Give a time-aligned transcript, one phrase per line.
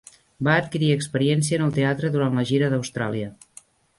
[0.45, 3.31] Va adquirir experiència en el teatre durant la gira d'Austràlia.